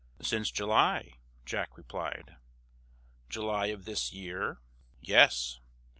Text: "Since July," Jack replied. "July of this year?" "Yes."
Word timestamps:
"Since 0.23 0.49
July," 0.49 1.19
Jack 1.45 1.77
replied. 1.77 2.35
"July 3.29 3.67
of 3.67 3.85
this 3.85 4.11
year?" 4.11 4.57
"Yes." 4.99 5.59